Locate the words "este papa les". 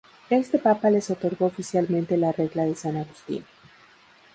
0.31-1.11